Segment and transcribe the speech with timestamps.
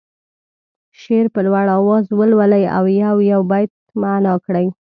[1.01, 4.67] شعر په لوړ اواز ولولي او یو یو بیت معنا کړي.